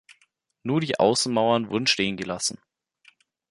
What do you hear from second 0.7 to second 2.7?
die Außenmauern wurden stehen gelassen.